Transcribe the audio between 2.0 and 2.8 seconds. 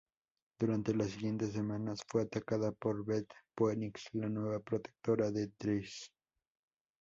fue atacada